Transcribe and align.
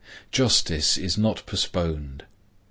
Justice 0.31 0.97
is 0.97 1.15
not 1.15 1.45
postponed. 1.45 2.23